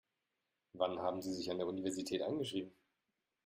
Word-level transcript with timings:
Wann 0.73 0.97
haben 0.97 1.21
Sie 1.21 1.31
sich 1.31 1.51
an 1.51 1.59
der 1.59 1.67
Universität 1.67 2.23
eingeschrieben? 2.23 2.73